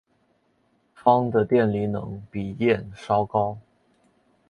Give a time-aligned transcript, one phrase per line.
[0.95, 3.59] 钫的电离能比铯稍高。